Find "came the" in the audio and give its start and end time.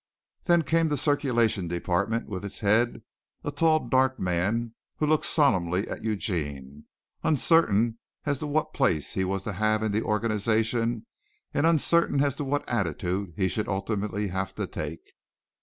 0.63-0.97